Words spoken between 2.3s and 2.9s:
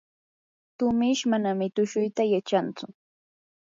yachantsu.